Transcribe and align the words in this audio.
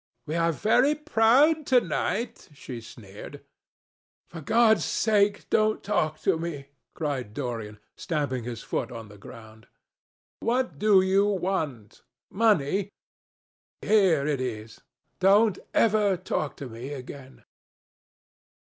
"We 0.25 0.33
are 0.33 0.51
very 0.51 0.95
proud 0.95 1.67
to 1.67 1.79
night," 1.79 2.49
she 2.55 2.81
sneered. 2.81 3.43
"For 4.29 4.41
God's 4.41 4.83
sake 4.83 5.47
don't 5.51 5.83
talk 5.83 6.19
to 6.21 6.39
me," 6.39 6.69
cried 6.95 7.35
Dorian, 7.35 7.77
stamping 7.95 8.43
his 8.43 8.63
foot 8.63 8.91
on 8.91 9.09
the 9.09 9.19
ground. 9.19 9.67
"What 10.39 10.79
do 10.79 11.01
you 11.03 11.27
want? 11.27 12.01
Money? 12.31 12.89
Here 13.83 14.25
it 14.25 14.41
is. 14.41 14.81
Don't 15.19 15.59
ever 15.71 16.17
talk 16.17 16.57
to 16.57 16.67
me 16.67 16.93
again." 16.93 17.43